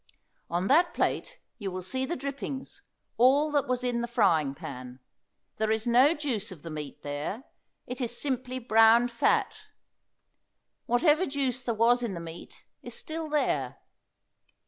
[0.49, 2.81] On that plate you will see the drippings,
[3.17, 4.99] all that was in the frying pan.
[5.57, 7.43] There is no juice of the meat there;
[7.85, 9.59] it is simply browned fat.
[10.87, 13.77] Whatever juice there was in the meat is still there.